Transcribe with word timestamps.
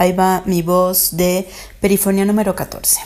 Ahí 0.00 0.12
va 0.12 0.42
mi 0.46 0.62
voz 0.62 1.14
de 1.14 1.46
perifonía 1.78 2.24
número 2.24 2.56
14. 2.56 3.00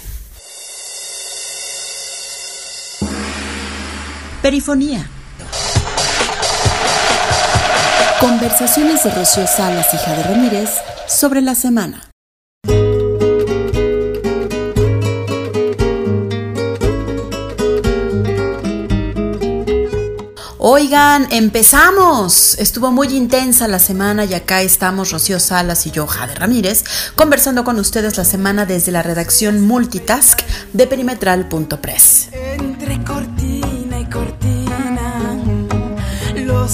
Perifonía. 4.41 5.11
Conversaciones 8.21 9.03
de 9.03 9.11
Rocío 9.11 9.45
Salas 9.45 9.93
y 9.93 9.97
Jade 9.97 10.23
Ramírez 10.23 10.71
sobre 11.09 11.41
la 11.41 11.57
semana. 11.57 12.14
Oigan, 20.77 21.29
empezamos. 21.31 22.59
Estuvo 22.59 22.91
muy 22.91 23.07
intensa 23.17 23.69
la 23.69 23.79
semana 23.79 24.25
y 24.25 24.35
acá 24.35 24.61
estamos 24.61 25.13
Rocío 25.13 25.39
Salas 25.39 25.87
y 25.87 25.93
yo, 25.93 26.09
Jade 26.09 26.35
Ramírez, 26.35 26.83
conversando 27.15 27.63
con 27.63 27.79
ustedes 27.79 28.17
la 28.17 28.25
semana 28.25 28.67
desde 28.67 28.91
la 28.91 29.05
redacción 29.05 29.61
Multitask 29.61 30.41
de 30.73 30.89
perimetral.press. 30.89 32.31
Entre 32.33 33.05
cortina 33.05 34.01
y 34.01 34.05
cortina, 34.07 35.39
los 36.35 36.73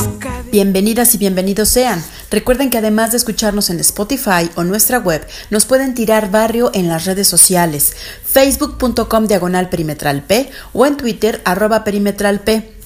Bienvenidas 0.50 1.14
y 1.14 1.18
bienvenidos 1.18 1.68
sean. 1.68 2.02
Recuerden 2.30 2.70
que 2.70 2.78
además 2.78 3.10
de 3.10 3.18
escucharnos 3.18 3.68
en 3.68 3.80
Spotify 3.80 4.50
o 4.54 4.64
nuestra 4.64 4.98
web, 4.98 5.28
nos 5.50 5.66
pueden 5.66 5.94
tirar 5.94 6.30
barrio 6.30 6.70
en 6.72 6.88
las 6.88 7.04
redes 7.04 7.28
sociales, 7.28 7.92
facebook.com 8.24 9.26
diagonal 9.26 9.68
perimetral 9.68 10.22
P 10.22 10.50
o 10.72 10.86
en 10.86 10.96
Twitter 10.96 11.42
arroba 11.44 11.84
perimetral 11.84 12.40
P. 12.40 12.79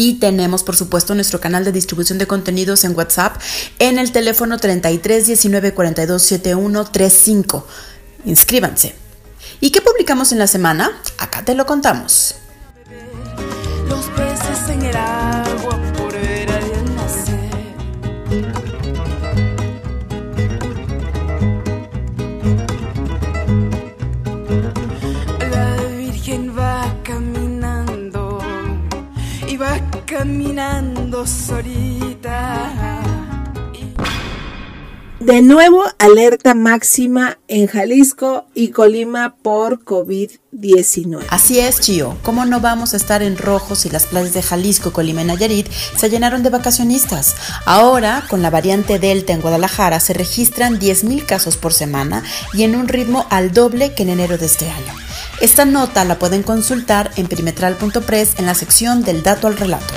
Y 0.00 0.14
tenemos, 0.14 0.62
por 0.62 0.76
supuesto, 0.76 1.14
nuestro 1.14 1.40
canal 1.40 1.62
de 1.62 1.72
distribución 1.72 2.16
de 2.16 2.26
contenidos 2.26 2.84
en 2.84 2.96
WhatsApp 2.96 3.36
en 3.78 3.98
el 3.98 4.12
teléfono 4.12 4.56
33 4.56 5.26
19 5.26 5.74
42 5.74 6.22
71 6.22 6.86
35. 6.86 7.66
Inscríbanse. 8.24 8.94
¿Y 9.60 9.68
qué 9.68 9.82
publicamos 9.82 10.32
en 10.32 10.38
la 10.38 10.46
semana? 10.46 10.90
Acá 11.18 11.44
te 11.44 11.54
lo 11.54 11.66
contamos. 11.66 12.36
Los 13.90 14.06
peces 14.16 14.70
en 14.70 14.86
el 14.86 14.96
caminando 30.50 31.26
solita. 31.26 32.72
De 35.20 35.42
nuevo, 35.42 35.84
alerta 35.98 36.54
máxima 36.54 37.38
en 37.46 37.66
Jalisco 37.66 38.46
y 38.54 38.68
Colima 38.70 39.36
por 39.42 39.84
COVID-19. 39.84 41.26
Así 41.28 41.60
es, 41.60 41.78
Chio. 41.80 42.16
¿Cómo 42.22 42.46
no 42.46 42.60
vamos 42.60 42.94
a 42.94 42.96
estar 42.96 43.22
en 43.22 43.36
rojo 43.36 43.76
si 43.76 43.90
las 43.90 44.06
playas 44.06 44.32
de 44.32 44.42
Jalisco, 44.42 44.92
Colima 44.92 45.22
y 45.22 45.26
Nayarit 45.26 45.68
se 45.96 46.08
llenaron 46.08 46.42
de 46.42 46.50
vacacionistas? 46.50 47.36
Ahora, 47.66 48.24
con 48.28 48.42
la 48.42 48.50
variante 48.50 48.98
Delta 48.98 49.34
en 49.34 49.42
Guadalajara, 49.42 50.00
se 50.00 50.14
registran 50.14 50.80
10.000 50.80 51.26
casos 51.26 51.58
por 51.58 51.74
semana 51.74 52.24
y 52.54 52.64
en 52.64 52.74
un 52.74 52.88
ritmo 52.88 53.26
al 53.30 53.52
doble 53.52 53.94
que 53.94 54.02
en 54.04 54.08
enero 54.08 54.38
de 54.38 54.46
este 54.46 54.68
año. 54.70 55.09
Esta 55.40 55.64
nota 55.64 56.04
la 56.04 56.18
pueden 56.18 56.42
consultar 56.42 57.10
en 57.16 57.26
perimetral.press 57.26 58.38
en 58.38 58.44
la 58.44 58.54
sección 58.54 59.02
del 59.02 59.22
dato 59.22 59.46
al 59.46 59.56
relato. 59.56 59.94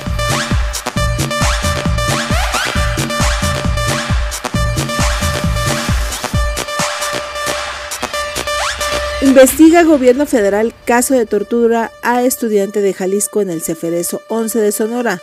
Investiga 9.20 9.82
gobierno 9.82 10.24
federal 10.24 10.74
caso 10.86 11.12
de 11.12 11.26
tortura 11.26 11.90
a 12.02 12.22
estudiante 12.22 12.80
de 12.80 12.94
Jalisco 12.94 13.42
en 13.42 13.50
el 13.50 13.60
Ceferezo 13.60 14.22
11 14.28 14.60
de 14.60 14.72
Sonora. 14.72 15.20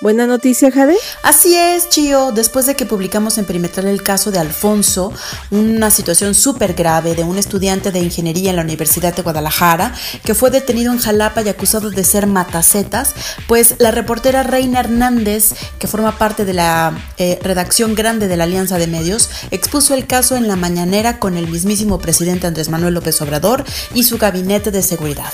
Buena 0.00 0.26
noticia, 0.26 0.72
Jade. 0.72 0.96
Así 1.22 1.54
es, 1.54 1.88
Chio. 1.88 2.32
Después 2.32 2.66
de 2.66 2.74
que 2.74 2.84
publicamos 2.84 3.38
en 3.38 3.44
Perimetral 3.44 3.86
el 3.86 4.02
caso 4.02 4.32
de 4.32 4.40
Alfonso, 4.40 5.12
una 5.52 5.88
situación 5.88 6.34
súper 6.34 6.74
grave 6.74 7.14
de 7.14 7.22
un 7.22 7.38
estudiante 7.38 7.92
de 7.92 8.00
ingeniería 8.00 8.50
en 8.50 8.56
la 8.56 8.62
Universidad 8.62 9.14
de 9.14 9.22
Guadalajara 9.22 9.94
que 10.24 10.34
fue 10.34 10.50
detenido 10.50 10.92
en 10.92 10.98
Jalapa 10.98 11.42
y 11.42 11.48
acusado 11.48 11.90
de 11.90 12.02
ser 12.02 12.26
matacetas, 12.26 13.14
pues 13.46 13.76
la 13.78 13.92
reportera 13.92 14.42
Reina 14.42 14.80
Hernández, 14.80 15.52
que 15.78 15.86
forma 15.86 16.18
parte 16.18 16.44
de 16.44 16.54
la 16.54 16.92
eh, 17.16 17.38
redacción 17.40 17.94
grande 17.94 18.26
de 18.26 18.36
la 18.36 18.44
Alianza 18.44 18.78
de 18.78 18.88
Medios, 18.88 19.30
expuso 19.52 19.94
el 19.94 20.08
caso 20.08 20.34
en 20.34 20.48
la 20.48 20.56
mañanera 20.56 21.20
con 21.20 21.36
el 21.36 21.46
mismísimo 21.46 22.00
presidente 22.00 22.48
Andrés 22.48 22.68
Manuel 22.68 22.94
López 22.94 23.22
Obrador 23.22 23.64
y 23.94 24.02
su 24.02 24.18
gabinete 24.18 24.72
de 24.72 24.82
seguridad. 24.82 25.32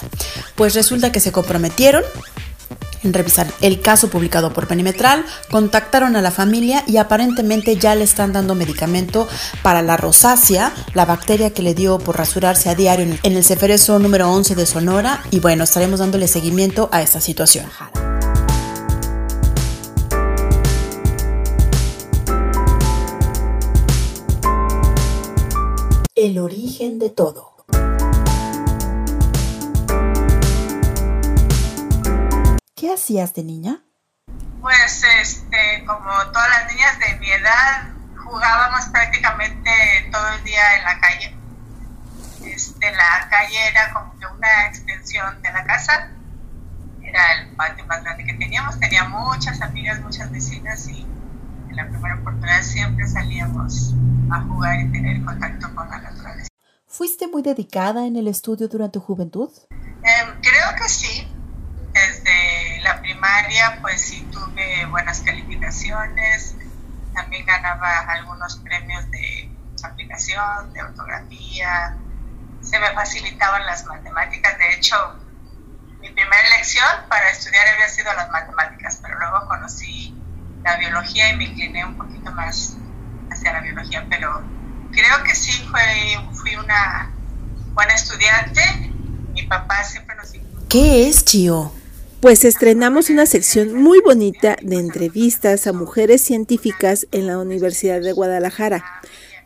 Pues 0.55 0.75
resulta 0.75 1.11
que 1.11 1.21
se 1.21 1.33
comprometieron 1.33 2.05
en 3.03 3.13
revisar 3.13 3.47
el 3.61 3.81
caso 3.81 4.09
publicado 4.11 4.53
por 4.53 4.69
Perimetral, 4.69 5.25
contactaron 5.51 6.17
a 6.17 6.23
la 6.23 6.31
familia 6.31 6.85
y 6.87 6.97
aparentemente 6.99 7.77
ya 7.77 7.95
le 7.95 8.05
están 8.05 8.33
dando 8.33 8.55
medicamento 8.55 9.29
para 9.63 9.83
la 9.83 9.97
rosácea, 9.97 10.73
la 10.95 11.05
bacteria 11.05 11.51
que 11.51 11.63
le 11.63 11.75
dio 11.75 11.99
por 11.99 12.19
rasurarse 12.19 12.69
a 12.69 12.75
diario 12.75 13.19
en 13.23 13.37
el 13.37 13.45
ceferezo 13.45 13.99
número 13.99 14.31
11 14.31 14.55
de 14.55 14.67
Sonora 14.67 15.23
y 15.31 15.41
bueno, 15.41 15.65
estaremos 15.65 16.01
dándole 16.01 16.29
seguimiento 16.29 16.89
a 16.93 17.03
esta 17.03 17.21
situación. 17.21 17.67
El 26.15 26.39
origen 26.39 26.99
de 26.99 27.09
todo. 27.09 27.50
¿Qué 32.91 32.95
hacías 32.95 33.33
de 33.35 33.45
niña? 33.45 33.85
Pues, 34.61 35.05
este, 35.21 35.85
como 35.87 36.11
todas 36.33 36.49
las 36.49 36.75
niñas 36.75 36.99
de 36.99 37.21
mi 37.21 37.31
edad, 37.31 37.89
jugábamos 38.17 38.87
prácticamente 38.87 39.71
todo 40.11 40.29
el 40.31 40.43
día 40.43 40.77
en 40.77 40.83
la 40.83 40.99
calle. 40.99 41.37
Este, 42.45 42.91
la 42.91 43.29
calle 43.31 43.69
era 43.69 43.93
como 43.93 44.19
que 44.19 44.27
una 44.27 44.67
extensión 44.67 45.41
de 45.41 45.53
la 45.53 45.65
casa. 45.67 46.11
Era 47.01 47.35
el 47.35 47.55
patio 47.55 47.87
más 47.87 48.03
grande 48.03 48.25
que 48.25 48.35
teníamos. 48.35 48.81
Tenía 48.81 49.05
muchas 49.05 49.63
amigas, 49.63 50.01
muchas 50.01 50.29
vecinas 50.33 50.89
y 50.89 51.03
en 51.69 51.77
la 51.77 51.89
primera 51.89 52.17
oportunidad 52.17 52.63
siempre 52.63 53.07
salíamos 53.07 53.95
a 54.33 54.41
jugar 54.41 54.81
y 54.81 54.91
tener 54.91 55.25
contacto 55.25 55.73
con 55.77 55.89
la 55.91 55.99
naturaleza. 55.99 56.49
¿Fuiste 56.89 57.29
muy 57.29 57.43
dedicada 57.43 58.05
en 58.05 58.17
el 58.17 58.27
estudio 58.27 58.67
durante 58.67 58.99
tu 58.99 59.01
juventud? 59.05 59.53
Em, 59.71 60.41
creo 60.43 60.75
que 60.77 60.89
sí 60.89 61.30
primaria 63.31 63.79
pues 63.81 64.01
sí 64.01 64.27
tuve 64.33 64.87
buenas 64.87 65.21
calificaciones, 65.21 66.55
también 67.15 67.45
ganaba 67.47 68.01
algunos 68.09 68.57
premios 68.59 69.11
de 69.11 69.51
aplicación, 69.83 70.73
de 70.73 70.83
ortografía, 70.83 71.97
se 72.61 72.79
me 72.79 72.91
facilitaban 72.93 73.65
las 73.67 73.85
matemáticas, 73.87 74.59
de 74.59 74.75
hecho 74.75 74.97
mi 76.01 76.11
primera 76.11 76.47
elección 76.55 76.87
para 77.09 77.31
estudiar 77.31 77.67
había 77.69 77.89
sido 77.89 78.13
las 78.15 78.31
matemáticas, 78.31 78.99
pero 79.03 79.19
luego 79.19 79.47
conocí 79.47 80.15
la 80.63 80.77
biología 80.77 81.31
y 81.31 81.37
me 81.37 81.45
incliné 81.45 81.85
un 81.85 81.97
poquito 81.97 82.33
más 82.33 82.77
hacia 83.31 83.53
la 83.53 83.61
biología, 83.61 84.07
pero 84.11 84.43
creo 84.93 85.25
que 85.25 85.35
sí 85.35 85.53
fue, 85.71 85.83
fui 86.35 86.57
una 86.57 87.11
buena 87.73 87.95
estudiante, 87.95 88.63
mi 89.33 89.43
papá 89.45 89.85
siempre 89.85 90.17
nos... 90.17 90.33
¿Qué 90.69 91.09
es, 91.09 91.25
Chio? 91.25 91.80
Pues 92.21 92.45
estrenamos 92.45 93.09
una 93.09 93.25
sección 93.25 93.73
muy 93.73 94.01
bonita 94.01 94.57
de 94.61 94.77
entrevistas 94.77 95.67
a 95.67 95.73
mujeres 95.73 96.21
científicas 96.21 97.07
en 97.13 97.27
la 97.27 97.39
Universidad 97.39 98.03
de 98.03 98.13
Guadalajara. 98.13 98.85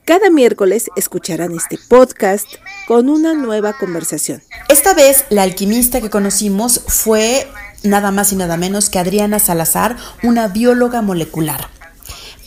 Cada 0.04 0.28
miércoles 0.28 0.90
escucharán 0.96 1.54
este 1.54 1.78
podcast 1.88 2.46
con 2.88 3.08
una 3.08 3.32
nueva 3.32 3.74
conversación. 3.74 4.42
Esta 4.68 4.92
vez 4.92 5.24
la 5.30 5.44
alquimista 5.44 6.00
que 6.00 6.10
conocimos 6.10 6.80
fue 6.88 7.46
nada 7.84 8.10
más 8.10 8.32
y 8.32 8.36
nada 8.36 8.56
menos 8.56 8.90
que 8.90 8.98
Adriana 8.98 9.38
Salazar, 9.38 9.96
una 10.24 10.48
bióloga 10.48 11.00
molecular. 11.00 11.68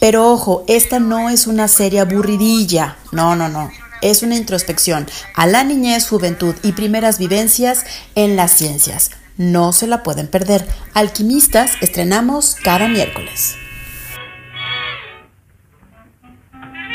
Pero 0.01 0.29
ojo, 0.29 0.65
esta 0.67 0.99
no 0.99 1.29
es 1.29 1.47
una 1.47 1.69
serie 1.69 2.01
aburridilla, 2.01 2.97
no, 3.13 3.35
no, 3.35 3.47
no. 3.47 3.71
Es 4.01 4.23
una 4.23 4.35
introspección 4.35 5.07
a 5.35 5.47
la 5.47 5.63
niñez, 5.63 6.07
juventud 6.07 6.53
y 6.63 6.73
primeras 6.73 7.17
vivencias 7.17 7.85
en 8.13 8.35
las 8.35 8.51
ciencias. 8.51 9.09
No 9.37 9.71
se 9.71 9.87
la 9.87 10.03
pueden 10.03 10.27
perder. 10.27 10.65
Alquimistas 10.93 11.77
estrenamos 11.81 12.55
cada 12.63 12.87
miércoles. 12.87 13.55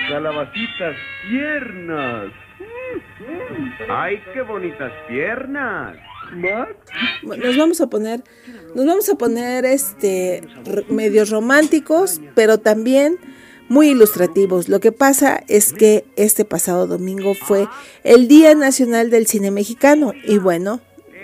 Calabacitas 0.09 0.97
tiernas. 1.29 2.33
¡Ay, 3.89 4.21
qué 4.35 4.43
bonitas 4.43 4.93
piernas! 5.09 5.97
Nos 7.23 7.57
vamos 7.57 7.81
a 7.81 7.89
poner, 7.89 8.23
nos 8.75 8.87
vamos 8.87 9.09
a 9.09 9.15
poner 9.17 9.65
este 9.65 10.43
medios 10.89 11.31
románticos, 11.31 12.21
pero 12.35 12.59
también 12.59 13.19
muy 13.69 13.91
ilustrativos. 13.91 14.69
Lo 14.69 14.81
que 14.81 14.93
pasa 14.93 15.43
es 15.49 15.73
que 15.73 16.05
este 16.17 16.45
pasado 16.45 16.87
domingo 16.87 17.35
fue 17.35 17.69
el 18.03 18.29
Día 18.29 18.55
Nacional 18.55 19.11
del 19.11 19.27
Cine 19.27 19.51
Mexicano 19.51 20.13
y 20.25 20.39
bueno, 20.39 20.81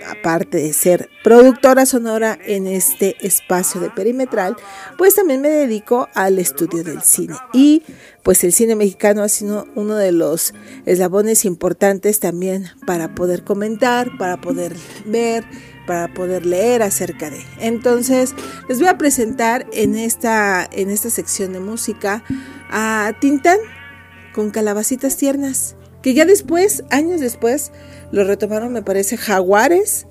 aparte 0.07 0.57
de 0.57 0.73
ser 0.73 1.09
productora 1.23 1.85
sonora 1.85 2.37
en 2.45 2.67
este 2.67 3.15
espacio 3.25 3.81
de 3.81 3.89
perimetral, 3.89 4.55
pues 4.97 5.15
también 5.15 5.41
me 5.41 5.49
dedico 5.49 6.07
al 6.13 6.39
estudio 6.39 6.83
del 6.83 7.01
cine. 7.01 7.35
Y 7.53 7.83
pues 8.23 8.43
el 8.43 8.53
cine 8.53 8.75
mexicano 8.75 9.23
ha 9.23 9.29
sido 9.29 9.67
uno 9.75 9.95
de 9.95 10.11
los 10.11 10.53
eslabones 10.85 11.45
importantes 11.45 12.19
también 12.19 12.67
para 12.85 13.15
poder 13.15 13.43
comentar, 13.43 14.17
para 14.17 14.39
poder 14.41 14.75
ver, 15.05 15.45
para 15.87 16.13
poder 16.13 16.45
leer 16.45 16.83
acerca 16.83 17.29
de. 17.29 17.43
Entonces, 17.59 18.35
les 18.67 18.79
voy 18.79 18.87
a 18.87 18.97
presentar 18.97 19.65
en 19.73 19.95
esta, 19.95 20.67
en 20.71 20.89
esta 20.89 21.09
sección 21.09 21.53
de 21.53 21.59
música 21.59 22.23
a 22.69 23.13
Tintán 23.19 23.57
con 24.33 24.51
calabacitas 24.51 25.17
tiernas, 25.17 25.75
que 26.01 26.13
ya 26.13 26.25
después, 26.25 26.83
años 26.91 27.19
después, 27.21 27.71
lo 28.11 28.23
retomaron, 28.23 28.73
me 28.73 28.81
parece, 28.81 29.17
Jaguares, 29.17 30.07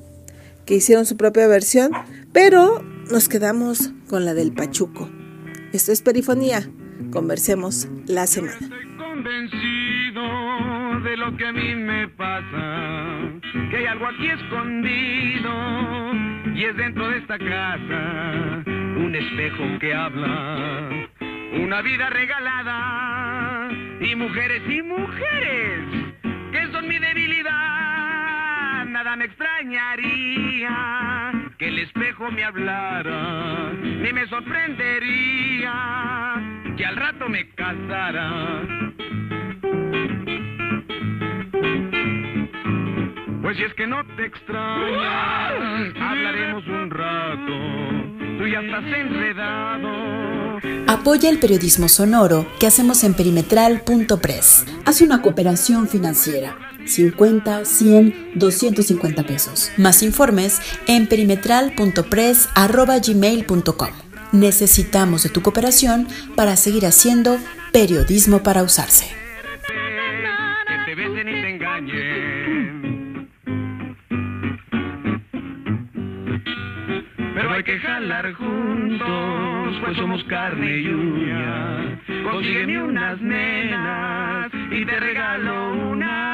que 0.66 0.74
hicieron 0.74 1.06
su 1.06 1.16
propia 1.16 1.46
versión, 1.46 1.92
pero 2.32 2.82
nos 3.10 3.28
quedamos 3.28 3.92
con 4.08 4.24
la 4.24 4.34
del 4.34 4.52
Pachuco. 4.52 5.08
Esto 5.72 5.92
es 5.92 6.02
Perifonía. 6.02 6.68
Conversemos 7.10 7.88
la 8.06 8.26
semana. 8.26 8.58
Estoy 8.60 8.96
convencido 8.96 10.22
de 11.04 11.16
lo 11.16 11.36
que 11.36 11.46
a 11.46 11.52
mí 11.52 11.74
me 11.74 12.08
pasa, 12.08 13.40
que 13.70 13.76
hay 13.76 13.86
algo 13.86 14.06
aquí 14.06 14.26
escondido 14.26 15.52
y 16.54 16.64
es 16.64 16.76
dentro 16.76 17.08
de 17.08 17.18
esta 17.18 17.38
casa 17.38 18.64
un 18.66 19.14
espejo 19.14 19.78
que 19.80 19.94
habla, 19.94 20.90
una 21.62 21.82
vida 21.82 22.10
regalada 22.10 23.57
y 24.00 24.14
mujeres 24.14 24.62
y 24.68 24.82
mujeres 24.82 25.80
que 26.52 26.66
son 26.72 26.86
mi 26.88 26.98
debilidad. 26.98 28.84
Nada 28.86 29.16
me 29.16 29.24
extrañaría 29.26 30.72
que 31.58 31.68
el 31.68 31.78
espejo 31.80 32.30
me 32.30 32.44
hablara, 32.44 33.72
ni 33.82 34.12
me 34.12 34.26
sorprendería 34.26 35.72
que 36.76 36.86
al 36.86 36.96
rato 36.96 37.28
me 37.28 37.48
casara. 37.50 38.62
Pues 43.42 43.56
si 43.56 43.62
es 43.64 43.74
que 43.74 43.86
no 43.86 44.04
te 44.16 44.26
extrañas, 44.26 45.94
hablaremos 46.00 46.66
un 46.66 46.90
rato. 46.90 48.38
Tú 48.38 48.46
ya 48.46 48.60
estás 48.60 48.84
enredado. 48.84 50.37
Apoya 50.86 51.30
el 51.30 51.38
periodismo 51.38 51.88
sonoro 51.88 52.46
que 52.58 52.66
hacemos 52.66 53.04
en 53.04 53.14
perimetral.press. 53.14 54.66
Haz 54.84 55.00
una 55.00 55.22
cooperación 55.22 55.88
financiera. 55.88 56.58
50, 56.86 57.64
100, 57.64 58.32
250 58.34 59.22
pesos. 59.24 59.70
Más 59.76 60.02
informes 60.02 60.60
en 60.86 61.06
perimetral.press.gmail.com. 61.06 63.88
Necesitamos 64.32 65.22
de 65.22 65.28
tu 65.30 65.40
cooperación 65.42 66.08
para 66.36 66.56
seguir 66.56 66.84
haciendo 66.86 67.38
periodismo 67.72 68.42
para 68.42 68.62
usarse. 68.62 69.06
Que 70.86 70.94
te 70.94 71.02
y 71.02 71.24
te 71.24 71.50
engañen. 71.50 73.28
Pero 77.34 77.50
hay 77.52 77.62
que 77.62 77.78
jalar 77.78 78.32
juntos, 78.34 79.57
pues 79.80 79.96
somos 79.96 80.22
carne 80.24 80.80
y 80.80 80.88
uña. 80.88 82.00
Consígueme 82.30 82.82
unas 82.82 83.20
nenas 83.20 84.50
y 84.70 84.84
te 84.84 85.00
regalo 85.00 85.72
una. 85.90 86.28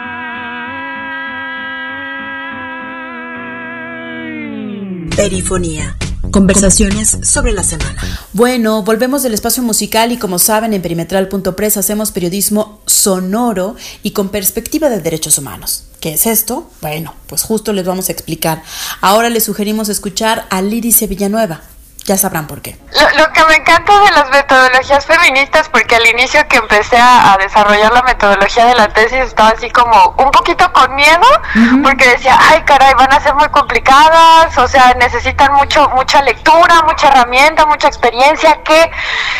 Perifonía. 5.16 5.96
Conversaciones 6.30 7.18
sobre 7.22 7.52
la 7.52 7.62
semana. 7.62 7.94
Bueno, 8.32 8.82
volvemos 8.82 9.22
del 9.22 9.34
espacio 9.34 9.62
musical 9.62 10.10
y 10.10 10.16
como 10.16 10.40
saben 10.40 10.72
en 10.72 10.82
perimetral.press 10.82 11.76
hacemos 11.76 12.10
periodismo 12.10 12.80
sonoro 12.86 13.76
y 14.02 14.10
con 14.10 14.30
perspectiva 14.30 14.88
de 14.88 15.00
derechos 15.00 15.38
humanos. 15.38 15.84
¿Qué 16.00 16.14
es 16.14 16.26
esto? 16.26 16.68
Bueno, 16.80 17.14
pues 17.28 17.42
justo 17.42 17.72
les 17.72 17.86
vamos 17.86 18.08
a 18.08 18.12
explicar. 18.12 18.64
Ahora 19.00 19.30
les 19.30 19.44
sugerimos 19.44 19.88
escuchar 19.88 20.46
a 20.50 20.60
Lirice 20.60 21.06
Villanueva. 21.06 21.62
Ya 22.04 22.18
sabrán 22.18 22.46
por 22.46 22.60
qué. 22.60 22.76
Lo, 23.00 23.18
lo, 23.18 23.32
que 23.32 23.42
me 23.46 23.56
encanta 23.56 23.98
de 23.98 24.10
las 24.10 24.28
metodologías 24.28 25.06
feministas, 25.06 25.70
porque 25.70 25.96
al 25.96 26.06
inicio 26.06 26.46
que 26.48 26.58
empecé 26.58 26.98
a, 26.98 27.32
a, 27.32 27.38
desarrollar 27.38 27.94
la 27.94 28.02
metodología 28.02 28.66
de 28.66 28.74
la 28.74 28.88
tesis 28.88 29.20
estaba 29.20 29.48
así 29.50 29.70
como 29.70 30.14
un 30.18 30.30
poquito 30.30 30.70
con 30.74 30.94
miedo, 30.94 31.26
uh 31.54 31.58
-huh. 31.58 31.82
porque 31.82 32.06
decía, 32.10 32.38
ay 32.50 32.62
caray, 32.66 32.92
van 32.98 33.10
a 33.10 33.20
ser 33.20 33.34
muy 33.34 33.48
complicadas, 33.48 34.56
o 34.58 34.68
sea, 34.68 34.92
necesitan 34.98 35.54
mucho 35.54 35.88
mucha 35.94 36.20
lectura, 36.20 36.82
mucha 36.82 37.08
herramienta, 37.08 37.64
mucha 37.64 37.88
experiencia, 37.88 38.60
¿qué? 38.64 38.90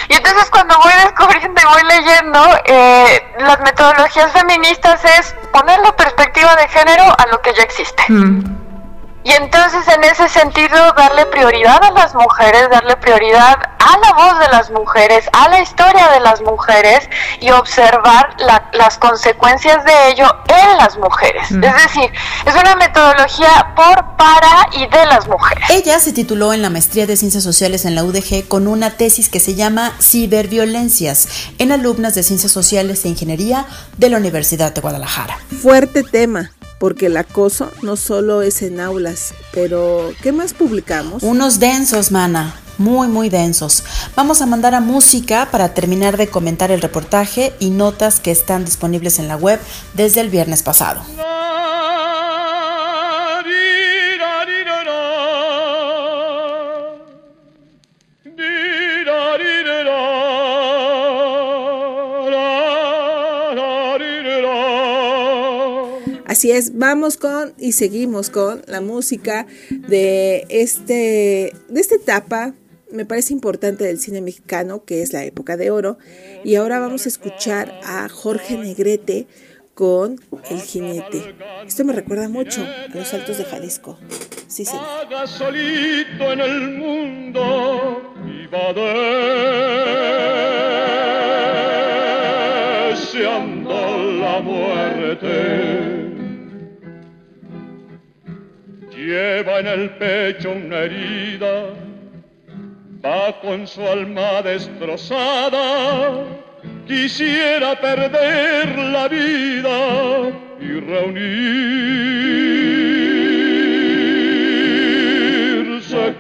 Y 0.09 0.15
entonces 0.15 0.49
cuando 0.51 0.75
voy 0.79 0.93
descubriendo 1.05 1.61
y 1.61 1.65
voy 1.67 1.83
leyendo, 1.85 2.41
eh, 2.65 3.27
las 3.41 3.61
metodologías 3.61 4.33
feministas 4.33 5.05
es 5.05 5.35
poner 5.53 5.79
la 5.81 5.95
perspectiva 5.95 6.57
de 6.57 6.67
género 6.69 7.05
a 7.19 7.27
lo 7.27 7.43
que 7.43 7.53
ya 7.53 7.63
existe. 7.63 8.03
Uh 8.09 8.15
-huh. 8.15 8.64
Y 9.25 9.33
entonces 9.33 9.89
en 9.89 10.05
ese 10.05 10.29
sentido 10.29 10.77
darle 10.97 11.25
prioridad 11.27 11.83
a 11.83 11.91
las 11.93 12.15
mujeres, 12.15 12.69
darle 12.71 12.95
prioridad 12.99 13.57
a 13.79 13.99
la 13.99 14.13
voz 14.13 14.39
de 14.39 14.49
las 14.49 14.71
mujeres, 14.71 15.25
a 15.33 15.49
la 15.49 15.63
historia 15.63 16.11
de 16.11 16.21
las 16.21 16.43
mujeres 16.43 17.09
y 17.41 17.51
observar 17.51 18.35
la, 18.39 18.71
las 18.75 18.99
consecuencias 18.99 19.83
de 19.85 20.11
ello 20.11 20.27
en 20.47 20.77
las 20.77 20.99
mujeres. 20.99 21.51
Mm. 21.51 21.65
Es 21.65 21.75
decir, 21.85 22.13
es 22.45 22.55
una 22.55 22.77
metodología 22.77 23.73
por, 23.75 24.17
para 24.17 24.69
y 24.73 24.87
de 24.87 25.07
las 25.07 25.27
mujeres. 25.27 25.65
Ella 25.71 25.99
se 26.01 26.13
tituló 26.13 26.53
en 26.53 26.61
la 26.61 26.69
maestría 26.69 27.07
de 27.07 27.17
Ciencias 27.17 27.45
Sociales 27.45 27.87
en 27.87 27.95
la 27.95 28.05
UDG 28.05 28.47
con 28.47 28.67
una 28.67 28.91
tesis 28.91 29.31
que 29.31 29.41
se 29.41 29.55
llama 29.55 29.93
Ciberviolencias 30.01 31.29
en 31.59 31.73
alumnas 31.73 32.15
de 32.15 32.23
Ciencias 32.23 32.53
Sociales 32.53 33.05
e 33.05 33.09
Ingeniería 33.09 33.65
de 33.97 34.11
la 34.11 34.19
Universidad 34.19 34.75
de 34.75 34.83
Guadalajara. 34.83 35.39
Fuerte 35.63 36.03
tema 36.03 36.51
porque 36.79 37.07
el 37.07 37.17
acoso 37.17 37.71
no 37.83 37.97
solo 37.97 38.43
es 38.43 38.63
en 38.63 38.81
aulas, 38.81 39.35
pero 39.53 40.13
¿qué 40.23 40.33
más 40.33 40.55
publicamos? 40.55 41.23
Unos 41.23 41.61
densos, 41.61 42.11
mana, 42.11 42.55
muy 42.79 43.09
muy 43.09 43.29
densos. 43.29 43.85
Vamos 44.17 44.43
a 44.43 44.47
mandar 44.47 44.75
a 44.75 44.81
música 44.81 45.49
para 45.51 45.75
terminar 45.75 46.17
de 46.17 46.29
comentar 46.29 46.71
el 46.71 46.81
reportaje 46.81 47.55
y 47.59 47.71
notas 47.71 48.21
que 48.21 48.31
están 48.31 48.65
disponibles 48.65 49.19
en 49.19 49.29
la 49.29 49.37
web 49.37 49.61
desde 49.95 50.21
el 50.21 50.31
viernes 50.31 50.63
pasado. 50.63 51.03
Así 66.35 66.51
es, 66.51 66.77
vamos 66.77 67.17
con 67.17 67.55
y 67.59 67.71
seguimos 67.71 68.29
con 68.29 68.63
la 68.67 68.81
música 68.81 69.47
de 69.71 70.45
este 70.49 71.53
de 71.69 71.81
esta 71.81 71.95
etapa 71.95 72.55
me 72.91 73.05
parece 73.05 73.33
importante 73.33 73.85
del 73.85 74.01
cine 74.01 74.21
mexicano, 74.21 74.85
que 74.85 75.03
es 75.03 75.13
la 75.13 75.23
época 75.23 75.57
de 75.57 75.71
oro, 75.71 75.97
y 76.43 76.57
ahora 76.57 76.81
vamos 76.81 77.07
a 77.07 77.09
escuchar 77.09 77.79
a 77.85 78.09
Jorge 78.09 78.59
Negrete 78.59 79.29
con 79.75 80.21
El 80.51 80.61
jinete. 80.61 81.37
Esto 81.69 81.85
me 81.85 81.93
recuerda 81.93 82.29
mucho 82.29 82.63
a 82.63 82.89
los 82.93 83.15
Altos 83.15 83.39
de 83.39 83.45
Jalisco. 83.45 83.97
Sí. 84.49 84.65
Haga 84.73 85.29
solito 85.29 86.33
en 86.33 86.41
el 86.41 86.79
mundo 86.79 88.13
lleva 99.15 99.61
en 99.61 99.67
el 99.69 99.91
pecho 99.91 100.51
una 100.51 100.79
herida, 100.81 101.55
va 103.05 103.41
con 103.41 103.67
su 103.67 103.81
alma 103.87 104.43
destrozada, 104.43 106.25
quisiera 106.87 107.81
perder 107.81 108.77
la 108.97 109.09
vida 109.09 109.79
y 110.61 110.81
reunirse 110.81 111.35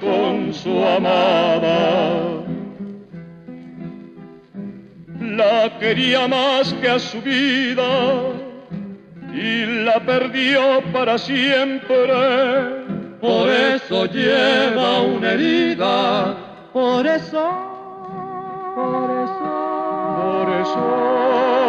con 0.00 0.54
su 0.54 0.84
amada. 0.84 2.44
La 5.20 5.78
quería 5.80 6.28
más 6.28 6.72
que 6.74 6.88
a 6.88 6.98
su 7.00 7.20
vida 7.22 8.44
y 9.34 9.66
la 9.84 9.98
perdió 9.98 10.80
para 10.92 11.18
siempre. 11.18 12.83
Por 13.24 13.48
eso 13.48 14.04
lleva 14.04 15.00
una 15.00 15.32
herida, 15.32 16.36
por 16.74 17.06
eso, 17.06 17.42
por 18.74 19.10
eso. 19.24 19.64
Eso 20.60 21.63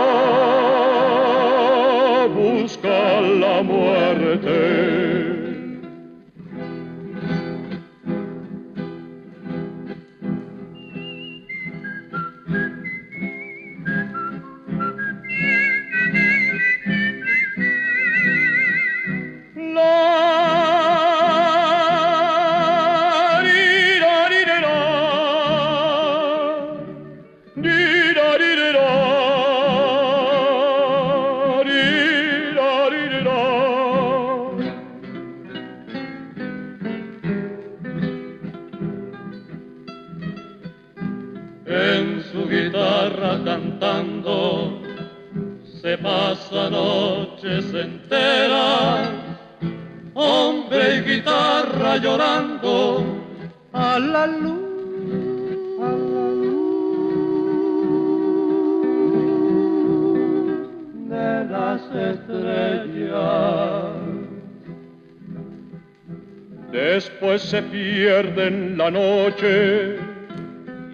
pierde 68.16 68.50
la 68.78 68.90
noche 68.90 69.98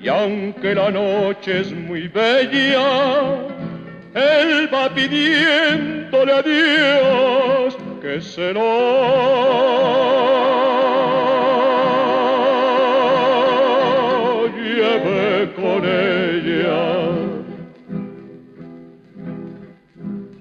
y 0.02 0.08
aunque 0.08 0.74
la 0.74 0.90
noche 0.90 1.62
es 1.62 1.72
muy 1.72 2.08
bella, 2.08 3.38
él 4.16 4.68
va 4.74 4.90
pidiéndole 4.90 6.34
a 6.34 6.42
Dios 6.42 7.78
que 8.02 8.22
se 8.22 8.54
lo 8.54 8.62
lleve 14.48 15.54
con 15.54 15.86
ella. 15.86 16.82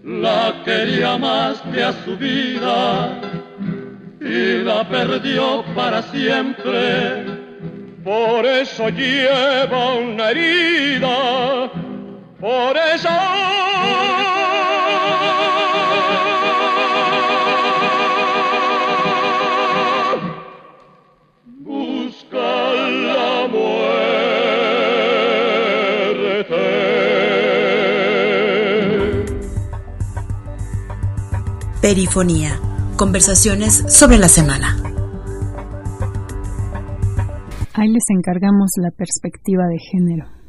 La 0.02 0.62
quería 0.64 1.18
más 1.18 1.60
que 1.72 1.82
a 1.82 1.92
su 2.04 2.16
vida 2.16 3.19
la 4.64 4.88
perdió 4.88 5.64
para 5.74 6.02
siempre. 6.02 7.24
Por 8.02 8.46
eso 8.46 8.88
lleva 8.88 9.94
una 9.94 10.30
herida, 10.30 11.70
por 12.40 12.76
eso. 12.76 13.08
Perifonía 31.80 32.69
conversaciones 33.00 33.82
sobre 33.88 34.18
la 34.18 34.28
semana. 34.28 34.76
Ahí 37.72 37.88
les 37.88 38.04
encargamos 38.10 38.72
la 38.76 38.90
perspectiva 38.90 39.62
de 39.68 39.78
género. 39.90 40.39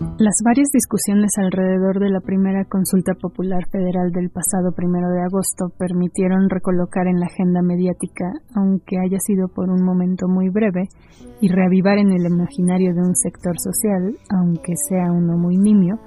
Las 0.00 0.40
varias 0.42 0.68
discusiones 0.72 1.32
alrededor 1.36 2.00
de 2.00 2.08
la 2.08 2.20
primera 2.20 2.64
consulta 2.64 3.12
popular 3.20 3.68
federal 3.70 4.10
del 4.12 4.30
pasado 4.30 4.72
primero 4.74 5.10
de 5.10 5.20
agosto 5.20 5.68
permitieron 5.78 6.48
recolocar 6.48 7.06
en 7.06 7.20
la 7.20 7.26
agenda 7.26 7.60
mediática, 7.60 8.32
aunque 8.54 8.96
haya 8.98 9.18
sido 9.20 9.48
por 9.48 9.68
un 9.68 9.84
momento 9.84 10.26
muy 10.26 10.48
breve, 10.48 10.88
y 11.42 11.48
reavivar 11.48 11.98
en 11.98 12.12
el 12.12 12.24
imaginario 12.24 12.94
de 12.94 13.00
un 13.00 13.14
sector 13.14 13.58
social, 13.60 14.16
aunque 14.30 14.72
sea 14.88 15.12
uno 15.12 15.36
muy 15.36 15.58
nimio, 15.58 16.00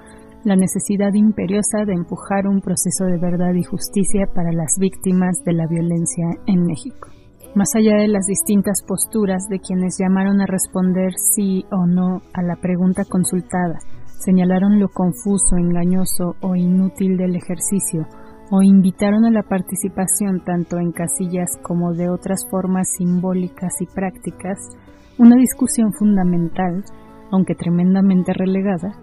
la 0.44 0.56
necesidad 0.56 1.14
imperiosa 1.14 1.86
de 1.86 1.94
empujar 1.94 2.48
un 2.48 2.62
proceso 2.62 3.06
de 3.06 3.20
verdad 3.20 3.54
y 3.54 3.64
justicia 3.64 4.26
para 4.34 4.52
las 4.52 4.74
víctimas 4.80 5.38
de 5.46 5.54
la 5.54 5.68
violencia 5.68 6.26
en 6.48 6.66
México. 6.66 7.10
Más 7.56 7.70
allá 7.76 7.98
de 7.98 8.08
las 8.08 8.26
distintas 8.26 8.82
posturas 8.88 9.48
de 9.48 9.60
quienes 9.60 10.00
llamaron 10.00 10.42
a 10.42 10.48
responder 10.48 11.14
sí 11.36 11.64
o 11.72 11.86
no 11.86 12.22
a 12.34 12.42
la 12.42 12.56
pregunta 12.56 13.04
consultada, 13.08 13.78
señalaron 14.20 14.80
lo 14.80 14.90
confuso, 14.90 15.58
engañoso 15.58 16.36
o 16.42 16.56
inútil 16.56 17.16
del 17.16 17.36
ejercicio, 17.36 18.08
o 18.50 18.64
invitaron 18.64 19.26
a 19.26 19.32
la 19.32 19.44
participación 19.44 20.44
tanto 20.44 20.80
en 20.80 20.92
casillas 20.92 21.60
como 21.62 21.94
de 21.94 22.10
otras 22.10 22.44
formas 22.50 22.90
simbólicas 22.98 23.74
y 23.82 23.86
prácticas, 23.86 24.58
una 25.20 25.36
discusión 25.36 25.94
fundamental, 25.94 26.84
aunque 27.32 27.54
tremendamente 27.54 28.34
relegada, 28.34 28.94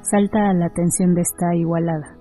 salta 0.00 0.48
a 0.48 0.54
la 0.54 0.66
atención 0.66 1.14
de 1.14 1.20
esta 1.20 1.54
igualada. 1.54 2.17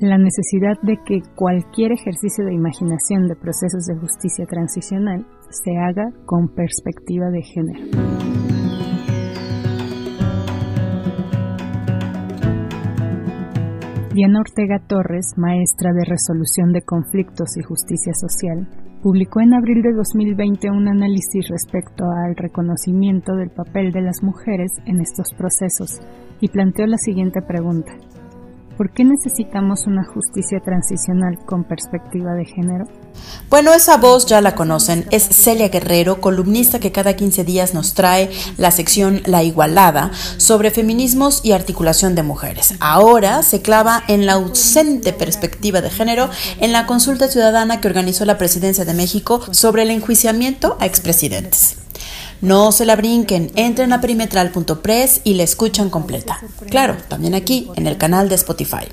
La 0.00 0.16
necesidad 0.16 0.80
de 0.80 0.96
que 1.04 1.20
cualquier 1.36 1.92
ejercicio 1.92 2.46
de 2.46 2.54
imaginación 2.54 3.28
de 3.28 3.36
procesos 3.36 3.84
de 3.84 3.98
justicia 3.98 4.46
transicional 4.46 5.26
se 5.50 5.76
haga 5.76 6.10
con 6.24 6.48
perspectiva 6.54 7.28
de 7.28 7.42
género. 7.42 7.80
Diana 14.14 14.40
Ortega 14.40 14.78
Torres, 14.88 15.34
maestra 15.36 15.92
de 15.92 16.06
resolución 16.06 16.72
de 16.72 16.80
conflictos 16.80 17.58
y 17.58 17.62
justicia 17.62 18.14
social, 18.14 18.66
publicó 19.02 19.42
en 19.42 19.52
abril 19.52 19.82
de 19.82 19.92
2020 19.92 20.70
un 20.70 20.88
análisis 20.88 21.46
respecto 21.50 22.04
al 22.04 22.36
reconocimiento 22.36 23.36
del 23.36 23.50
papel 23.50 23.92
de 23.92 24.00
las 24.00 24.22
mujeres 24.22 24.72
en 24.86 25.02
estos 25.02 25.34
procesos 25.36 26.00
y 26.40 26.48
planteó 26.48 26.86
la 26.86 26.96
siguiente 26.96 27.42
pregunta. 27.42 27.92
¿Por 28.80 28.94
qué 28.94 29.04
necesitamos 29.04 29.86
una 29.86 30.04
justicia 30.04 30.58
transicional 30.64 31.38
con 31.44 31.64
perspectiva 31.64 32.32
de 32.32 32.46
género? 32.46 32.86
Bueno, 33.50 33.74
esa 33.74 33.98
voz 33.98 34.24
ya 34.24 34.40
la 34.40 34.54
conocen, 34.54 35.04
es 35.10 35.22
Celia 35.22 35.68
Guerrero, 35.68 36.22
columnista 36.22 36.80
que 36.80 36.90
cada 36.90 37.14
15 37.14 37.44
días 37.44 37.74
nos 37.74 37.92
trae 37.92 38.30
la 38.56 38.70
sección 38.70 39.20
La 39.26 39.42
Igualada 39.42 40.12
sobre 40.38 40.70
feminismos 40.70 41.42
y 41.44 41.52
articulación 41.52 42.14
de 42.14 42.22
mujeres. 42.22 42.74
Ahora 42.80 43.42
se 43.42 43.60
clava 43.60 44.02
en 44.08 44.24
la 44.24 44.32
ausente 44.32 45.12
perspectiva 45.12 45.82
de 45.82 45.90
género 45.90 46.30
en 46.58 46.72
la 46.72 46.86
consulta 46.86 47.28
ciudadana 47.28 47.82
que 47.82 47.88
organizó 47.88 48.24
la 48.24 48.38
Presidencia 48.38 48.86
de 48.86 48.94
México 48.94 49.42
sobre 49.50 49.82
el 49.82 49.90
enjuiciamiento 49.90 50.78
a 50.80 50.86
expresidentes. 50.86 51.79
No 52.40 52.72
se 52.72 52.86
la 52.86 52.96
brinquen, 52.96 53.50
entren 53.54 53.92
a 53.92 54.00
perimetral.press 54.00 55.20
y 55.24 55.34
la 55.34 55.42
escuchan 55.42 55.90
completa. 55.90 56.40
Claro, 56.70 56.96
también 57.08 57.34
aquí 57.34 57.68
en 57.76 57.86
el 57.86 57.98
canal 57.98 58.28
de 58.28 58.36
Spotify. 58.36 58.86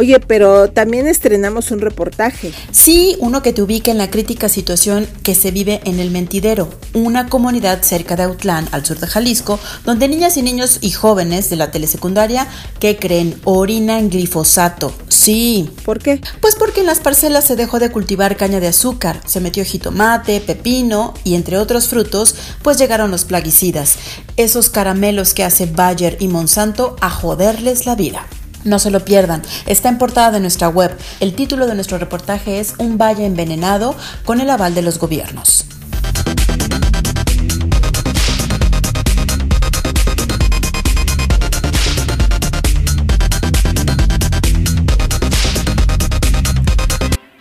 Oye, 0.00 0.18
pero 0.18 0.70
también 0.70 1.06
estrenamos 1.06 1.70
un 1.70 1.82
reportaje. 1.82 2.54
Sí, 2.70 3.18
uno 3.18 3.42
que 3.42 3.52
te 3.52 3.60
ubica 3.60 3.90
en 3.90 3.98
la 3.98 4.10
crítica 4.10 4.48
situación 4.48 5.06
que 5.22 5.34
se 5.34 5.50
vive 5.50 5.82
en 5.84 6.00
El 6.00 6.10
Mentidero, 6.10 6.70
una 6.94 7.28
comunidad 7.28 7.82
cerca 7.82 8.16
de 8.16 8.22
Autlán, 8.22 8.66
al 8.72 8.86
sur 8.86 8.98
de 8.98 9.06
Jalisco, 9.06 9.60
donde 9.84 10.08
niñas 10.08 10.38
y 10.38 10.42
niños 10.42 10.78
y 10.80 10.92
jóvenes 10.92 11.50
de 11.50 11.56
la 11.56 11.70
telesecundaria 11.70 12.48
que 12.78 12.96
creen 12.96 13.38
orinan 13.44 14.08
glifosato. 14.08 14.90
Sí. 15.10 15.68
¿Por 15.84 15.98
qué? 15.98 16.22
Pues 16.40 16.54
porque 16.54 16.80
en 16.80 16.86
las 16.86 17.00
parcelas 17.00 17.44
se 17.44 17.56
dejó 17.56 17.78
de 17.78 17.92
cultivar 17.92 18.38
caña 18.38 18.58
de 18.58 18.68
azúcar, 18.68 19.20
se 19.26 19.40
metió 19.42 19.66
jitomate, 19.66 20.40
pepino 20.40 21.12
y 21.24 21.34
entre 21.34 21.58
otros 21.58 21.88
frutos, 21.88 22.36
pues 22.62 22.78
llegaron 22.78 23.10
los 23.10 23.26
plaguicidas, 23.26 23.96
esos 24.38 24.70
caramelos 24.70 25.34
que 25.34 25.44
hace 25.44 25.66
Bayer 25.66 26.16
y 26.20 26.28
Monsanto 26.28 26.96
a 27.02 27.10
joderles 27.10 27.84
la 27.84 27.96
vida. 27.96 28.26
No 28.64 28.78
se 28.78 28.90
lo 28.90 29.04
pierdan, 29.04 29.42
está 29.66 29.88
en 29.88 29.96
portada 29.96 30.30
de 30.32 30.40
nuestra 30.40 30.68
web. 30.68 30.94
El 31.20 31.34
título 31.34 31.66
de 31.66 31.74
nuestro 31.74 31.96
reportaje 31.96 32.60
es 32.60 32.74
Un 32.76 32.98
valle 32.98 33.24
envenenado 33.24 33.96
con 34.24 34.40
el 34.40 34.50
aval 34.50 34.74
de 34.74 34.82
los 34.82 34.98
gobiernos. 34.98 35.64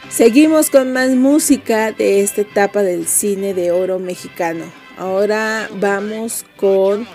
Seguimos 0.09 0.69
con 0.69 0.91
más 0.91 1.11
música 1.11 1.91
de 1.91 2.21
esta 2.21 2.41
etapa 2.41 2.81
del 2.81 3.07
cine 3.07 3.53
de 3.53 3.71
oro 3.71 3.99
mexicano. 3.99 4.65
Ahora 4.99 5.69
vamos 5.79 6.45
con 6.57 7.07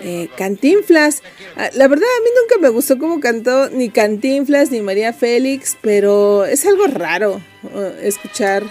eh, 0.00 0.28
Cantinflas. 0.36 1.24
Ah, 1.56 1.70
la 1.74 1.88
verdad 1.88 2.06
a 2.06 2.22
mí 2.22 2.30
nunca 2.40 2.62
me 2.62 2.68
gustó 2.68 2.98
cómo 2.98 3.18
cantó 3.18 3.68
ni 3.68 3.88
Cantinflas 3.90 4.70
ni 4.70 4.80
María 4.80 5.12
Félix, 5.12 5.76
pero 5.80 6.44
es 6.44 6.64
algo 6.64 6.86
raro 6.86 7.40
uh, 7.64 7.80
escuchar 8.00 8.62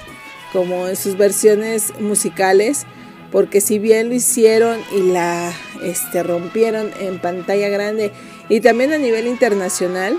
como 0.54 0.88
en 0.88 0.96
sus 0.96 1.18
versiones 1.18 1.92
musicales, 2.00 2.86
porque 3.30 3.60
si 3.60 3.78
bien 3.78 4.08
lo 4.08 4.16
hicieron 4.16 4.80
y 4.96 5.12
la 5.12 5.52
este, 5.84 6.24
rompieron 6.24 6.92
en 7.02 7.20
pantalla 7.20 7.68
grande 7.68 8.14
y 8.48 8.62
también 8.62 8.94
a 8.94 8.98
nivel 8.98 9.28
internacional, 9.28 10.18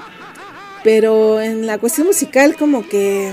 pero 0.84 1.40
en 1.40 1.66
la 1.66 1.78
cuestión 1.78 2.06
musical 2.06 2.54
como 2.56 2.86
que 2.86 3.32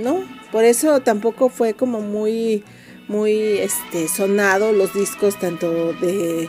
no, 0.00 0.22
por 0.52 0.64
eso 0.64 1.00
tampoco 1.00 1.48
fue 1.48 1.74
como 1.74 2.00
muy 2.00 2.62
muy 3.10 3.58
este 3.58 4.06
sonado 4.06 4.72
los 4.72 4.94
discos 4.94 5.36
tanto 5.36 5.92
de 5.94 6.48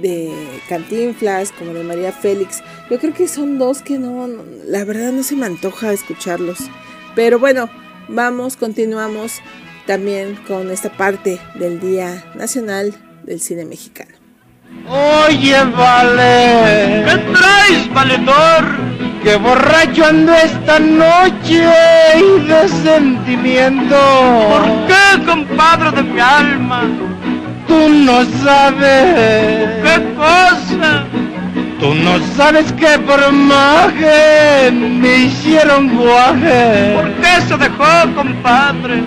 de 0.00 0.32
Cantinflas 0.68 1.52
como 1.52 1.72
de 1.72 1.82
María 1.82 2.12
Félix. 2.12 2.62
Yo 2.90 2.98
creo 2.98 3.14
que 3.14 3.28
son 3.28 3.58
dos 3.58 3.82
que 3.82 3.98
no, 3.98 4.28
la 4.66 4.84
verdad 4.84 5.12
no 5.12 5.22
se 5.22 5.36
me 5.36 5.46
antoja 5.46 5.92
escucharlos. 5.92 6.58
Pero 7.14 7.38
bueno, 7.38 7.68
vamos, 8.08 8.56
continuamos 8.56 9.40
también 9.86 10.36
con 10.46 10.70
esta 10.70 10.96
parte 10.96 11.40
del 11.56 11.80
Día 11.80 12.24
Nacional 12.34 12.94
del 13.24 13.40
Cine 13.40 13.64
Mexicano. 13.64 14.12
Oye, 14.86 15.64
vale, 15.64 17.04
¿qué 17.04 17.32
traes, 17.32 17.92
valedor? 17.92 18.89
Que 19.22 19.36
borracho 19.36 20.06
ando 20.06 20.32
esta 20.32 20.78
noche 20.78 21.62
y 22.16 22.46
de 22.46 22.68
sentimiento. 22.68 23.96
¿Por 24.48 24.86
qué, 24.86 25.26
compadre 25.26 25.90
de 25.90 26.02
mi 26.02 26.20
alma? 26.20 26.84
Tú 27.68 27.88
no 27.90 28.24
sabes. 28.42 29.68
¿Qué 29.82 30.14
cosa? 30.16 31.04
Tú 31.80 31.94
no 31.94 32.18
sabes 32.34 32.72
que 32.72 32.98
por 33.00 33.30
maje 33.32 34.70
me 34.72 35.16
hicieron 35.24 35.96
guaje. 35.96 36.94
¿Por 36.96 37.12
qué 37.20 37.40
se 37.46 37.56
dejó, 37.58 38.14
compadre? 38.14 39.02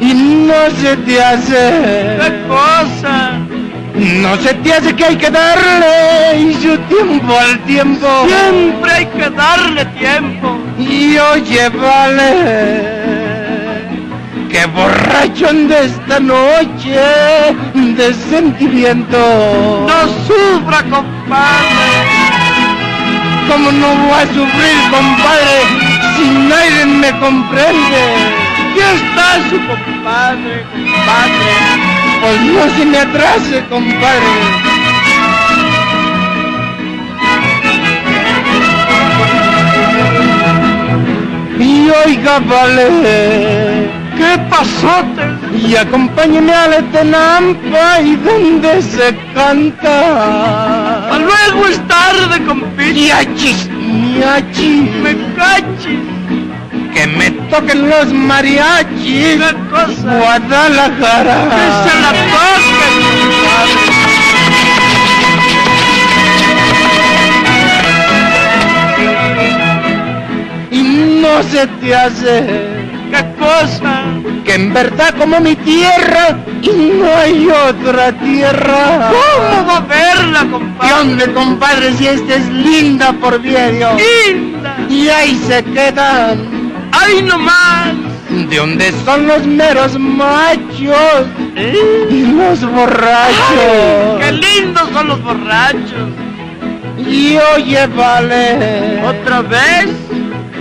Y 0.00 0.14
no 0.14 0.70
se 0.80 0.96
te 0.98 1.22
hace. 1.22 2.18
¿Qué 2.20 2.42
cosa? 2.46 3.40
No 3.98 4.36
se 4.36 4.54
te 4.54 4.72
hace 4.72 4.94
que 4.94 5.04
hay 5.04 5.16
que 5.16 5.30
darle 5.30 6.54
su 6.62 6.78
tiempo 6.94 7.38
al 7.38 7.58
tiempo. 7.60 8.26
Siempre 8.26 8.92
hay 8.92 9.06
que 9.06 9.30
darle 9.30 9.84
tiempo. 9.86 10.56
Y 10.78 11.18
oye, 11.18 11.68
vale 11.70 13.08
que 14.48 14.64
borracho 14.66 15.52
de 15.52 15.86
esta 15.86 16.20
noche 16.20 17.00
de 17.74 18.14
sentimiento. 18.14 19.18
No 19.86 20.08
sufra, 20.26 20.82
compadre. 20.84 21.88
¿Cómo 23.48 23.72
no 23.72 23.94
voy 23.94 24.12
a 24.12 24.26
sufrir, 24.26 24.78
compadre, 24.90 25.58
si 26.16 26.28
nadie 26.48 26.86
me 26.86 27.10
comprende? 27.18 28.02
¿Qué 28.74 28.92
está 28.94 29.36
su 29.48 29.56
compadre, 29.66 30.64
compadre? 30.72 31.67
Pues 32.28 32.40
no 32.42 32.76
se 32.76 32.84
me 32.84 32.98
atrase, 32.98 33.64
compadre. 33.70 34.26
Y 41.58 41.90
oiga, 42.06 42.38
vale 42.40 43.88
¿Qué 44.14 44.38
pasó? 44.50 45.06
Y 45.56 45.74
acompáñeme 45.74 46.52
a 46.52 46.68
la 46.68 46.82
tenampa 46.92 48.02
y 48.02 48.16
donde 48.16 48.82
se 48.82 49.16
canta. 49.32 51.08
A 51.08 51.18
luego 51.18 51.66
es 51.66 51.80
tarde, 51.88 52.44
compito. 52.44 52.92
Miachis, 52.92 53.70
miachis. 53.70 54.90
Me 55.02 55.16
cachis. 55.34 56.17
Que 56.94 57.06
me 57.06 57.30
toquen 57.50 57.88
los 57.88 58.12
mariachis. 58.12 59.38
¿Qué 59.38 59.54
cosa? 59.70 60.18
Guadalajara. 60.18 61.36
Que 61.54 61.66
se 61.84 61.92
la 62.00 62.10
Y 70.70 70.82
no 71.22 71.42
se 71.50 71.66
te 71.66 71.94
hace 71.94 72.78
cosa 73.38 74.04
que 74.44 74.54
en 74.54 74.72
verdad 74.72 75.14
como 75.18 75.40
mi 75.40 75.56
tierra 75.56 76.38
y 76.62 76.68
no 76.68 77.16
hay 77.16 77.48
otra 77.48 78.12
tierra. 78.12 79.10
¿Cómo 79.10 79.66
va 79.66 79.76
a 79.76 79.80
verla, 79.80 80.40
compadre? 80.50 80.88
¿Qué 80.88 81.00
hombre, 81.00 81.32
compadre, 81.32 81.92
si 81.94 82.06
esta 82.06 82.34
es 82.36 82.48
linda 82.48 83.12
por 83.12 83.40
medio? 83.40 83.90
Linda. 83.96 84.76
Y 84.88 85.08
ahí 85.08 85.40
se 85.46 85.62
quedan. 85.64 86.57
Ahí 86.92 87.22
nomás. 87.22 87.94
De 88.30 88.56
donde 88.56 88.92
son 89.04 89.26
los 89.26 89.46
meros 89.46 89.98
machos 89.98 91.26
y 91.56 92.26
los 92.26 92.60
borrachos. 92.70 94.20
¡Qué 94.20 94.32
lindos 94.32 94.88
son 94.92 95.08
los 95.08 95.22
borrachos! 95.22 96.10
Y 96.98 97.38
oye, 97.54 97.86
vale. 97.86 99.00
¿Otra 99.04 99.42
vez? 99.42 99.88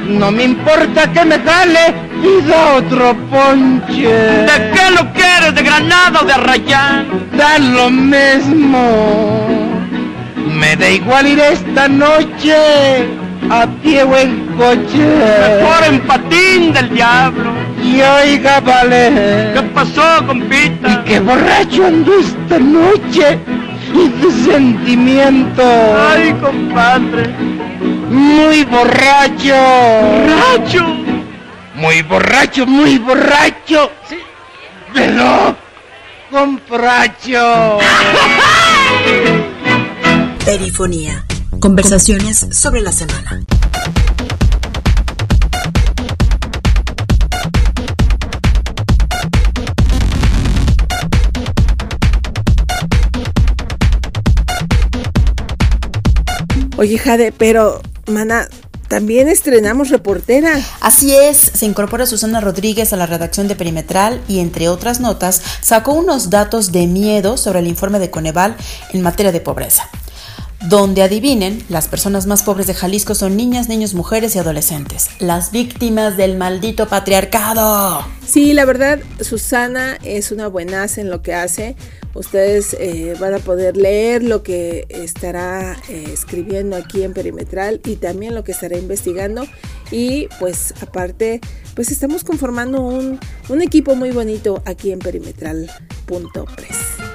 No 0.07 0.31
me 0.31 0.43
importa 0.43 1.11
que 1.11 1.25
me 1.25 1.37
jale 1.39 1.93
y 2.23 2.47
da 2.47 2.75
otro 2.75 3.15
ponche. 3.29 4.07
¿De 4.07 4.71
qué 4.73 4.91
lo 4.91 5.11
quieres? 5.13 5.53
¿De 5.53 5.61
Granada 5.61 6.21
o 6.21 6.25
de 6.25 6.33
Arrayán? 6.33 7.27
Da 7.37 7.59
lo 7.59 7.89
mismo. 7.89 9.45
Me 10.53 10.75
da 10.77 10.89
igual 10.89 11.27
ir 11.27 11.39
esta 11.39 11.89
noche 11.89 12.55
a 13.49 13.67
pie 13.83 14.03
o 14.03 14.15
en 14.15 14.46
coche. 14.57 14.97
Mejor 14.97 15.83
en 15.87 16.01
patín 16.01 16.73
del 16.73 16.89
diablo. 16.89 17.51
Y 17.81 18.01
oiga, 18.01 18.59
vale. 18.59 19.51
¿Qué 19.53 19.61
pasó, 19.73 20.25
compita? 20.25 20.89
Y 20.89 21.07
qué 21.07 21.19
borracho 21.19 21.85
ando 21.85 22.11
esta 22.19 22.59
noche. 22.59 23.39
Y 23.93 24.09
de 24.09 24.51
sentimiento. 24.51 25.63
Ay, 25.63 26.33
compadre. 26.41 27.27
Muy 28.09 28.63
borracho. 28.65 29.55
¿Borracho? 30.27 30.85
Muy 31.75 32.01
borracho, 32.01 32.65
muy 32.65 32.97
borracho. 32.97 33.91
Sí. 34.09 34.17
Pero 34.93 35.55
compracho. 36.31 37.77
Perifonía. 40.43 41.23
Conversaciones 41.59 42.47
sobre 42.51 42.81
la 42.81 42.91
semana. 42.91 43.41
Oye, 56.77 56.99
Jade, 56.99 57.31
pero, 57.31 57.81
mana, 58.05 58.47
también 58.87 59.27
estrenamos 59.27 59.89
reportera. 59.89 60.53
Así 60.79 61.15
es, 61.15 61.37
se 61.37 61.65
incorpora 61.65 62.05
Susana 62.05 62.39
Rodríguez 62.39 62.93
a 62.93 62.97
la 62.97 63.07
redacción 63.07 63.47
de 63.47 63.55
Perimetral 63.55 64.21
y 64.27 64.39
entre 64.39 64.69
otras 64.69 64.99
notas 64.99 65.41
sacó 65.61 65.93
unos 65.93 66.29
datos 66.29 66.71
de 66.71 66.85
miedo 66.85 67.37
sobre 67.37 67.59
el 67.59 67.67
informe 67.67 67.97
de 67.97 68.11
Coneval 68.11 68.55
en 68.93 69.01
materia 69.01 69.31
de 69.31 69.41
pobreza. 69.41 69.89
Donde 70.61 71.03
adivinen, 71.03 71.63
las 71.69 71.87
personas 71.87 72.25
más 72.25 72.41
pobres 72.41 72.65
de 72.65 72.73
Jalisco 72.73 73.13
son 73.13 73.37
niñas, 73.37 73.69
niños, 73.69 73.93
mujeres 73.93 74.35
y 74.35 74.39
adolescentes, 74.39 75.09
las 75.19 75.51
víctimas 75.51 76.17
del 76.17 76.35
maldito 76.35 76.87
patriarcado. 76.87 78.03
Sí, 78.25 78.53
la 78.53 78.65
verdad, 78.65 78.99
Susana 79.21 79.99
es 80.03 80.31
una 80.31 80.47
buenaza 80.47 80.99
en 80.99 81.11
lo 81.11 81.21
que 81.21 81.35
hace. 81.35 81.75
Ustedes 82.15 82.75
eh, 82.79 83.15
van 83.19 83.35
a 83.35 83.39
poder 83.39 83.77
leer 83.77 84.23
lo 84.23 84.41
que 84.41 84.87
estará 84.89 85.77
eh, 85.89 86.09
escribiendo 86.11 86.75
aquí 86.75 87.03
en 87.03 87.13
Perimetral 87.13 87.79
y 87.85 87.97
también 87.97 88.33
lo 88.33 88.43
que 88.43 88.51
estará 88.51 88.77
investigando. 88.77 89.45
Y 89.91 90.27
pues 90.39 90.73
aparte, 90.81 91.39
pues 91.75 91.91
estamos 91.91 92.23
conformando 92.23 92.81
un, 92.81 93.19
un 93.49 93.61
equipo 93.61 93.95
muy 93.95 94.09
bonito 94.09 94.63
aquí 94.65 94.91
en 94.91 94.99
perimetral.press. 94.99 97.06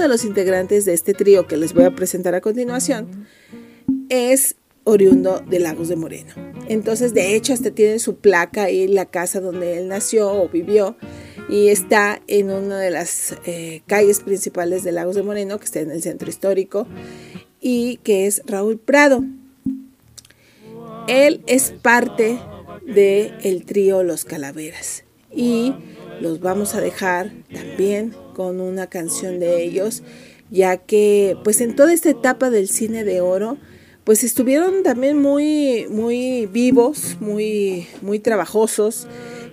de 0.00 0.08
los 0.08 0.24
integrantes 0.24 0.84
de 0.84 0.94
este 0.94 1.14
trío 1.14 1.46
que 1.46 1.56
les 1.56 1.74
voy 1.74 1.84
a 1.84 1.94
presentar 1.94 2.34
a 2.34 2.40
continuación 2.40 3.26
es 4.08 4.56
oriundo 4.84 5.42
de 5.48 5.60
Lagos 5.60 5.88
de 5.88 5.96
Moreno. 5.96 6.34
Entonces, 6.68 7.14
de 7.14 7.36
hecho, 7.36 7.52
hasta 7.52 7.70
tiene 7.70 7.98
su 7.98 8.16
placa 8.16 8.64
ahí 8.64 8.82
en 8.82 8.94
la 8.94 9.06
casa 9.06 9.40
donde 9.40 9.78
él 9.78 9.88
nació 9.88 10.32
o 10.32 10.48
vivió. 10.48 10.96
y 11.48 11.68
está 11.68 12.22
en 12.28 12.50
una 12.50 12.78
de 12.78 12.90
las 12.90 13.34
eh, 13.44 13.82
calles 13.88 14.20
principales 14.20 14.84
de 14.84 14.92
Lagos 14.92 15.16
de 15.16 15.24
Moreno, 15.24 15.58
que 15.58 15.64
está 15.64 15.80
en 15.80 15.90
el 15.90 16.00
centro 16.00 16.28
histórico, 16.28 16.86
y 17.60 17.96
que 18.04 18.26
es 18.26 18.42
Raúl 18.46 18.78
Prado. 18.78 19.24
Él 21.08 21.42
es 21.48 21.72
parte 21.72 22.38
del 22.86 23.34
el 23.42 23.64
trío 23.64 24.04
Los 24.04 24.24
Calaveras 24.24 25.02
y 25.34 25.74
los 26.20 26.40
vamos 26.40 26.74
a 26.74 26.80
dejar 26.80 27.32
también 27.52 28.14
con 28.40 28.62
una 28.62 28.86
canción 28.86 29.38
de 29.38 29.62
ellos, 29.62 30.02
ya 30.50 30.78
que 30.78 31.36
pues 31.44 31.60
en 31.60 31.76
toda 31.76 31.92
esta 31.92 32.08
etapa 32.08 32.48
del 32.48 32.70
cine 32.70 33.04
de 33.04 33.20
oro, 33.20 33.58
pues 34.04 34.24
estuvieron 34.24 34.82
también 34.82 35.18
muy, 35.18 35.86
muy 35.90 36.46
vivos, 36.46 37.18
muy, 37.20 37.86
muy 38.00 38.18
trabajosos 38.18 39.06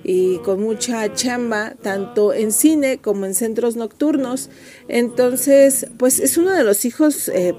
y 0.05 0.37
con 0.37 0.61
mucha 0.61 1.13
chamba, 1.13 1.75
tanto 1.81 2.33
en 2.33 2.53
cine 2.53 2.99
como 2.99 3.25
en 3.25 3.35
centros 3.35 3.75
nocturnos. 3.75 4.49
Entonces, 4.87 5.87
pues 5.97 6.21
es 6.21 6.37
uno 6.37 6.51
de 6.51 6.63
los 6.63 6.85
hijos, 6.85 7.27
eh, 7.27 7.53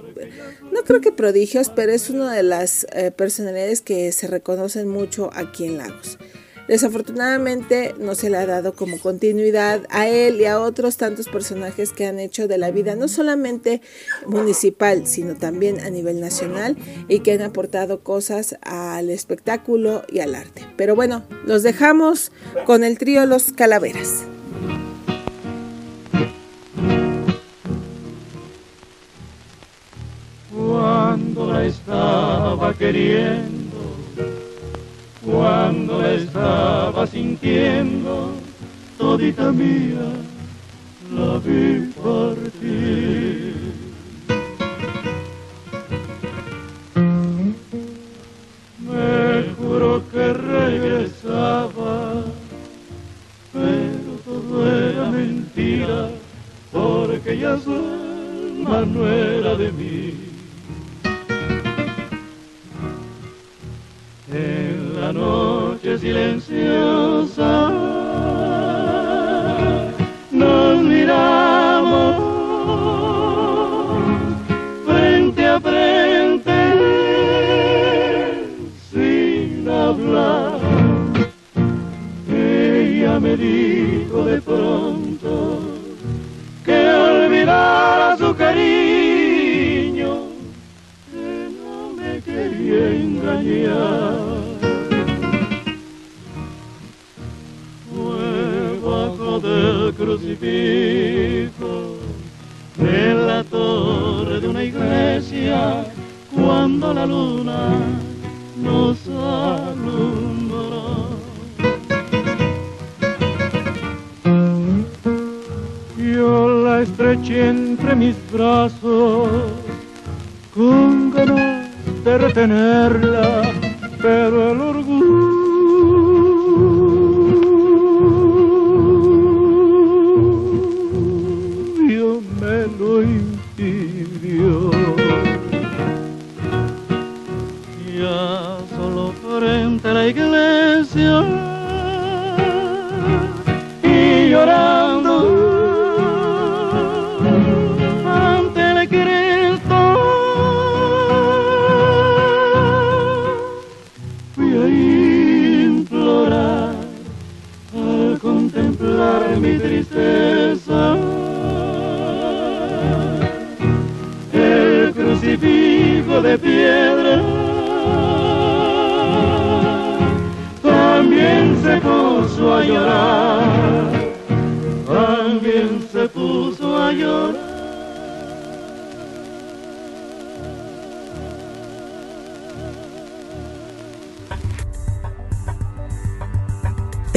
no 0.73 0.83
creo 0.85 1.03
que 1.03 1.13
prodigios, 1.13 1.69
pero 1.69 1.93
es 1.93 2.09
una 2.09 2.33
de 2.33 2.43
las 2.43 2.87
eh, 2.95 3.11
personalidades 3.11 3.83
que 3.83 4.13
se 4.13 4.29
reconocen 4.29 4.89
mucho 4.89 5.29
aquí 5.35 5.67
en 5.67 5.77
Lagos. 5.77 6.17
Desafortunadamente 6.69 7.95
no 7.99 8.15
se 8.15 8.29
le 8.29 8.37
ha 8.37 8.45
dado 8.45 8.75
como 8.75 8.99
continuidad 8.99 9.87
a 9.89 10.07
él 10.07 10.39
y 10.39 10.45
a 10.45 10.61
otros 10.61 10.99
tantos 10.99 11.27
personajes 11.27 11.93
que 11.93 12.07
han 12.07 12.21
hecho 12.21 12.47
de 12.47 12.59
la 12.59 12.71
vida 12.71 12.95
no 12.95 13.09
solamente 13.09 13.81
municipal, 14.27 15.07
sino 15.07 15.35
también 15.35 15.81
a 15.81 15.89
nivel 15.89 16.21
nacional 16.21 16.77
y 17.09 17.21
que 17.21 17.33
han 17.33 17.41
aportado 17.41 18.01
cosas 18.01 18.57
al 18.61 19.09
espectáculo 19.09 20.03
y 20.13 20.21
al 20.21 20.35
arte. 20.35 20.67
Pero 20.77 20.95
bueno, 20.95 21.25
los 21.47 21.63
dejamos 21.63 22.33
con 22.67 22.85
el 22.85 22.99
trío 22.99 23.25
Los 23.25 23.51
Calaveras. 23.53 24.25
Cuando 30.55 31.51
la 31.51 31.65
estaba 31.65 32.75
queriendo 32.75 33.58
estaba 36.99 37.07
sintiendo 37.07 38.33
todita 38.99 39.53
mía, 39.53 40.11
la 41.13 41.39
vi 41.39 41.93
partir. 42.03 43.28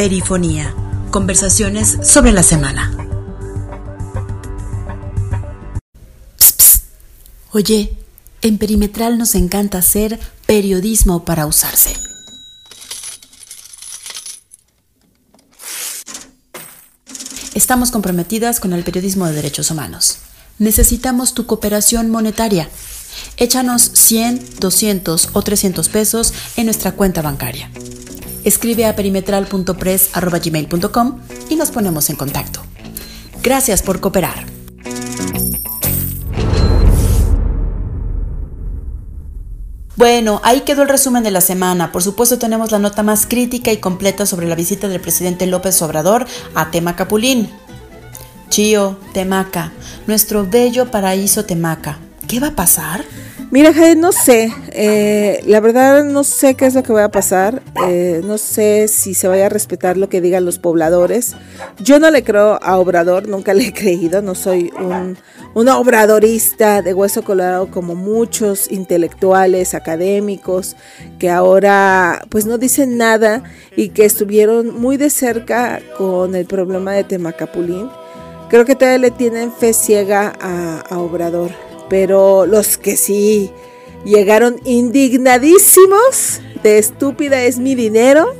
Perifonía. 0.02 0.74
Conversaciones 1.12 1.96
sobre 2.02 2.32
la 2.32 2.42
semana. 2.42 2.92
Oye, 7.52 7.96
en 8.42 8.58
Perimetral 8.58 9.20
nos 9.20 9.36
encanta 9.36 9.78
hacer 9.78 10.20
periodismo 10.48 11.24
para 11.24 11.46
usarse. 11.46 11.94
Estamos 17.54 17.92
comprometidas 17.92 18.60
con 18.60 18.74
el 18.74 18.84
periodismo 18.84 19.28
de 19.28 19.34
derechos 19.34 19.70
humanos. 19.70 20.18
Necesitamos 20.58 21.36
tu 21.36 21.46
cooperación 21.46 22.10
monetaria. 22.10 22.70
Échanos 23.38 23.84
100, 23.84 24.56
200 24.60 25.30
o 25.34 25.42
300 25.44 25.90
pesos 25.90 26.34
en 26.58 26.66
nuestra 26.66 26.94
cuenta 26.94 27.22
bancaria. 27.22 27.70
Escribe 28.43 28.86
a 28.86 28.95
perimetral.press.gmail.com 28.95 31.19
y 31.49 31.56
nos 31.56 31.71
ponemos 31.71 32.10
en 32.10 32.15
contacto. 32.15 32.62
Gracias 33.43 33.82
por 33.82 33.99
cooperar. 33.99 34.45
Bueno, 40.01 40.41
ahí 40.43 40.62
quedó 40.62 40.82
el 40.82 40.89
resumen 40.89 41.21
de 41.21 41.30
la 41.30 41.41
semana. 41.41 41.91
Por 41.91 42.01
supuesto 42.01 42.39
tenemos 42.39 42.71
la 42.71 42.80
nota 42.80 43.04
más 43.04 43.27
crítica 43.27 43.71
y 43.71 43.77
completa 43.77 44.25
sobre 44.25 44.47
la 44.47 44.56
visita 44.56 44.88
del 44.88 44.99
presidente 44.99 45.45
López 45.45 45.80
Obrador 45.84 46.25
a 46.56 46.71
Temacapulín. 46.71 47.51
Chío, 48.49 48.97
Temaca, 49.13 49.71
nuestro 50.08 50.47
bello 50.47 50.89
paraíso 50.89 51.45
Temaca. 51.45 51.99
¿Qué 52.27 52.39
va 52.39 52.47
a 52.47 52.56
pasar? 52.56 53.06
Mira, 53.52 53.74
Jade, 53.74 53.98
no 53.98 54.14
sé. 54.14 54.50
Eh, 54.72 55.44
la 55.46 55.60
verdad 55.60 56.06
no 56.06 56.24
sé 56.24 56.56
qué 56.56 56.68
es 56.68 56.74
lo 56.74 56.84
que 56.84 56.94
va 56.94 57.04
a 57.04 57.12
pasar. 57.12 57.62
Eh, 57.86 58.22
no 58.24 58.38
sé 58.38 58.88
si 58.88 59.14
se 59.14 59.28
vaya 59.28 59.48
a 59.48 59.50
respetar 59.50 59.98
lo 59.98 60.08
que 60.08 60.22
digan 60.22 60.46
los 60.46 60.58
pobladores. 60.58 61.36
Yo 61.78 62.00
no 62.00 62.10
le 62.12 62.24
creo 62.24 62.60
a 62.64 62.80
Obrador, 62.80 63.28
nunca 63.28 63.54
le 63.54 63.68
he 63.68 63.74
creído. 63.74 64.22
No 64.22 64.36
soy 64.36 64.72
un, 64.80 65.18
una 65.54 65.78
obradorista 65.78 66.82
de 66.82 66.94
hueso 66.94 67.24
colorado 67.24 67.70
como 67.70 67.94
muchos 67.94 68.72
intelectuales, 68.72 69.74
académicos, 69.74 70.78
que 71.20 71.30
ahora 71.30 72.22
pues 72.30 72.46
no 72.46 72.58
dicen 72.58 72.98
nada 72.98 73.44
y 73.76 73.90
que 73.90 74.06
estuvieron 74.06 74.80
muy 74.80 74.96
de 74.96 75.10
cerca 75.10 75.82
con 75.98 76.36
el 76.36 76.46
problema 76.46 76.94
de 76.94 77.04
Temacapulín. 77.04 77.90
Creo 78.50 78.64
que 78.64 78.76
todavía 78.76 79.10
le 79.10 79.12
tienen 79.12 79.52
fe 79.52 79.74
ciega 79.74 80.32
a, 80.40 80.86
a 80.90 81.00
Obrador 81.00 81.52
pero 81.91 82.45
los 82.45 82.77
que 82.77 82.95
sí 82.95 83.51
llegaron 84.06 84.62
indignadísimos 84.63 86.39
de 86.63 86.77
estúpida 86.77 87.43
es 87.43 87.60
mi 87.60 87.75
dinero 87.75 88.34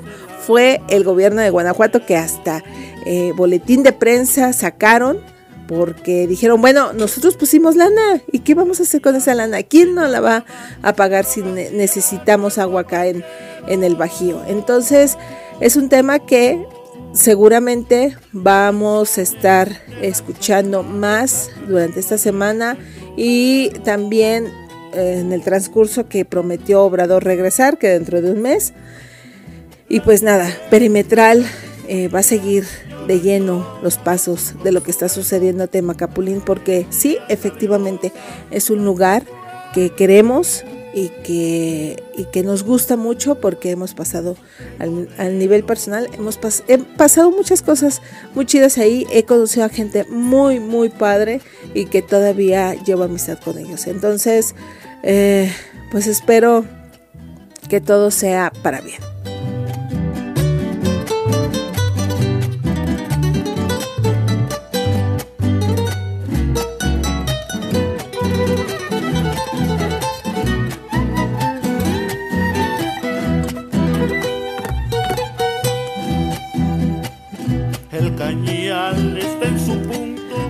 fue 0.48 0.82
el 0.88 1.04
gobierno 1.04 1.42
de 1.42 1.50
Guanajuato 1.50 2.06
que 2.06 2.16
hasta 2.16 2.64
eh, 3.06 3.34
boletín 3.36 3.84
de 3.84 3.92
prensa 3.92 4.54
sacaron 4.54 5.20
porque 5.68 6.28
dijeron, 6.28 6.62
bueno, 6.62 6.94
nosotros 6.94 7.36
pusimos 7.36 7.76
lana 7.76 8.22
y 8.32 8.40
¿qué 8.40 8.56
vamos 8.56 8.80
a 8.80 8.84
hacer 8.84 9.02
con 9.02 9.18
esa 9.18 9.36
lana? 9.36 9.64
¿Quién 9.64 9.96
no 9.96 10.08
la 10.08 10.22
va 10.22 10.46
a 10.82 10.94
pagar 10.96 11.26
si 11.26 11.42
necesitamos 11.42 12.58
agua 12.58 12.82
acá 12.82 13.08
en, 13.08 13.22
en 13.68 13.84
el 13.84 13.98
Bajío? 13.98 14.44
Entonces 14.48 15.18
es 15.60 15.76
un 15.76 15.90
tema 15.90 16.20
que 16.20 16.66
seguramente 17.14 18.16
vamos 18.32 19.18
a 19.18 19.22
estar 19.22 19.82
escuchando 20.02 20.84
más 20.84 21.50
durante 21.68 22.00
esta 22.00 22.18
semana 22.18 22.78
y 23.16 23.70
también 23.84 24.48
eh, 24.94 25.20
en 25.20 25.32
el 25.32 25.42
transcurso 25.42 26.08
que 26.08 26.26
prometió 26.26 26.84
Obrador 26.84 27.24
regresar, 27.24 27.78
que 27.78 27.90
dentro 27.90 28.22
de 28.22 28.32
un 28.32 28.42
mes. 28.42 28.74
Y 29.90 30.00
pues 30.00 30.24
nada, 30.24 30.50
perimetral 30.70 31.46
eh, 31.88 32.08
va 32.08 32.20
a 32.20 32.24
seguir 32.24 32.66
de 33.08 33.20
lleno 33.20 33.68
los 33.82 33.98
pasos 33.98 34.54
de 34.64 34.72
lo 34.72 34.84
que 34.84 34.92
está 34.92 35.10
sucediendo 35.10 35.64
en 35.64 35.70
Temacapulín, 35.70 36.42
porque 36.42 36.86
sí, 36.90 37.18
efectivamente 37.30 38.12
es 38.52 38.70
un 38.70 38.86
lugar 38.86 39.24
que 39.74 39.90
queremos, 39.90 40.64
y 40.94 41.10
que, 41.24 42.04
y 42.16 42.26
que 42.26 42.44
nos 42.44 42.64
gusta 42.64 42.98
mucho 42.98 43.36
porque 43.36 43.72
hemos 43.72 43.94
pasado 43.94 44.36
al, 44.80 45.40
nivel 45.40 45.64
personal, 45.64 46.10
hemos 46.14 46.38
pasado 46.98 47.32
muchas 47.32 47.62
cosas 47.62 48.02
muy 48.36 48.46
chidas 48.46 48.78
ahí, 48.78 49.08
he 49.12 49.24
conocido 49.24 49.66
a 49.66 49.70
gente 49.70 50.06
muy, 50.06 50.60
muy 50.60 50.90
padre 50.90 51.42
y 51.74 51.86
que 51.86 52.02
todavía 52.02 52.74
llevo 52.74 53.04
amistad 53.04 53.40
con 53.40 53.58
ellos. 53.58 53.88
Entonces, 53.88 54.56
eh, 55.04 55.52
pues 55.92 56.08
espero 56.08 56.66
que 57.70 57.82
todo 57.82 58.12
sea 58.12 58.52
para 58.62 58.82
bien. 58.82 59.11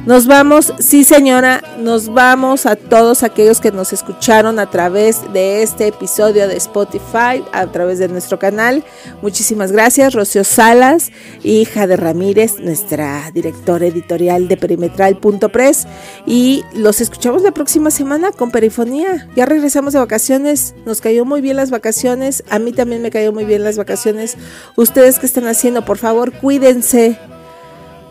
Nos 0.08 0.26
vamos, 0.26 0.74
sí 0.80 1.04
señora, 1.04 1.62
nos 1.78 2.12
vamos 2.12 2.66
a 2.66 2.76
todos 2.76 3.22
aquellos 3.22 3.62
que 3.62 3.72
nos 3.72 3.94
escucharon 3.94 4.58
a 4.58 4.68
través 4.68 5.32
de 5.32 5.62
este 5.62 5.86
episodio 5.86 6.48
de 6.48 6.58
Spotify, 6.58 7.44
a 7.52 7.68
través 7.68 8.00
de 8.00 8.08
nuestro 8.08 8.40
canal. 8.40 8.84
Muchísimas 9.22 9.72
gracias, 9.72 10.16
Rocío 10.16 10.44
Salas, 10.44 11.12
hija 11.44 11.86
de 11.86 11.98
Ramírez, 11.98 12.60
nuestra 12.60 13.30
directora 13.32 13.86
editorial 13.86 14.48
de 14.48 14.58
perimetral.press. 14.58 15.86
Y 16.26 16.64
los 16.74 17.00
escuchamos 17.00 17.44
la 17.44 17.52
próxima 17.52 17.92
semana 17.92 18.32
con 18.32 18.50
Perifonía. 18.50 19.30
Ya 19.36 19.46
regresamos 19.46 19.94
de 19.94 20.00
vacaciones, 20.00 20.74
nos 20.84 21.00
cayó 21.00 21.26
muy 21.26 21.42
bien 21.42 21.58
las 21.58 21.70
vacaciones, 21.70 22.44
a 22.50 22.58
mí 22.58 22.74
también 22.74 23.04
me 23.04 23.12
cayó 23.12 23.34
muy 23.34 23.46
bien 23.46 23.64
las 23.64 23.78
vacaciones. 23.78 24.36
Ustedes 24.76 25.20
que 25.20 25.28
están 25.28 25.46
haciendo, 25.46 25.86
por 25.86 26.00
favor, 26.00 26.32
cuídense 26.32 27.20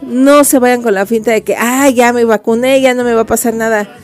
no 0.03 0.45
se 0.45 0.59
vayan 0.59 0.83
con 0.83 0.95
la 0.95 1.07
finta 1.07 1.31
de 1.31 1.43
que, 1.43 1.57
ah, 1.57 1.89
ya 1.91 2.13
me 2.13 2.25
vacuné, 2.25 2.81
ya 2.81 2.95
no 2.95 3.05
me 3.05 3.15
va 3.15 3.23
a 3.23 3.27
pasar 3.27 3.55
nada. 3.55 3.97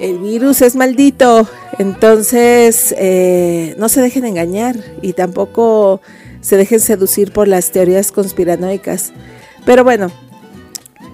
El 0.00 0.18
virus 0.18 0.62
es 0.62 0.76
maldito. 0.76 1.48
Entonces, 1.78 2.94
eh, 2.98 3.74
no 3.78 3.88
se 3.88 4.00
dejen 4.00 4.24
engañar 4.24 4.76
y 5.00 5.12
tampoco 5.12 6.00
se 6.40 6.56
dejen 6.56 6.80
seducir 6.80 7.32
por 7.32 7.48
las 7.48 7.70
teorías 7.70 8.12
conspiranoicas. 8.12 9.12
Pero 9.64 9.84
bueno, 9.84 10.10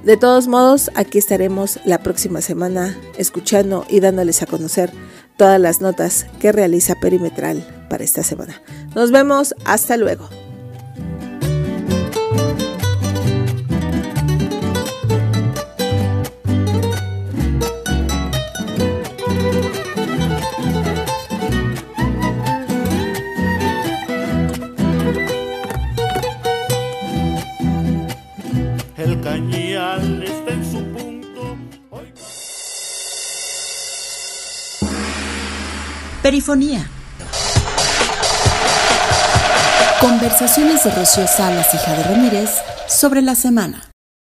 de 0.04 0.16
todos 0.16 0.48
modos, 0.48 0.90
aquí 0.94 1.18
estaremos 1.18 1.80
la 1.84 1.98
próxima 1.98 2.40
semana 2.40 2.96
escuchando 3.18 3.84
y 3.88 4.00
dándoles 4.00 4.42
a 4.42 4.46
conocer 4.46 4.90
todas 5.36 5.60
las 5.60 5.80
notas 5.80 6.26
que 6.40 6.52
realiza 6.52 6.94
Perimetral 7.00 7.86
para 7.90 8.04
esta 8.04 8.22
semana. 8.22 8.62
Nos 8.94 9.10
vemos, 9.10 9.54
hasta 9.64 9.96
luego. 9.96 10.28
Perifonía. 36.28 36.86
Conversaciones 39.98 40.84
de 40.84 40.90
Rocío 40.90 41.26
Salas, 41.26 41.72
hija 41.72 41.94
de 41.94 42.02
Ramírez, 42.02 42.50
sobre 42.86 43.22
la 43.22 43.34
semana. 43.34 43.88